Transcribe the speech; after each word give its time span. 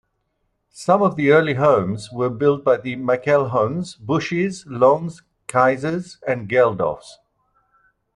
Some 0.73 1.03
of 1.03 1.15
the 1.15 1.29
early 1.29 1.53
homes 1.53 2.11
were 2.11 2.31
built 2.31 2.63
by 2.63 2.77
McElhones, 2.77 3.99
Bushes, 3.99 4.65
Longs, 4.65 5.21
Kaisers, 5.45 6.17
and 6.27 6.49
Geldhofs. 6.49 7.19